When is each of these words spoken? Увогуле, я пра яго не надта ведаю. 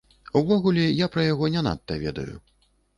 Увогуле, 0.39 0.87
я 1.05 1.09
пра 1.17 1.27
яго 1.33 1.53
не 1.57 1.67
надта 1.71 2.03
ведаю. 2.09 2.31